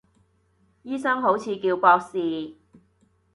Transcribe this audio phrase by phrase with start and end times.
[0.81, 2.55] 醫生好似叫博士